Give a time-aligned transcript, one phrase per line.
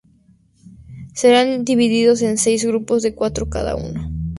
[1.13, 4.09] Serán divididos en seis grupos de cuatro cada uno.